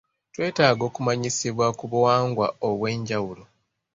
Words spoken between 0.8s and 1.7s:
okumanyisibwa